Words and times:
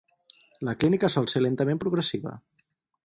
La 0.69 0.73
clínica 0.83 1.11
sol 1.15 1.29
ser 1.33 1.43
lentament 1.45 1.83
progressiva. 1.85 2.33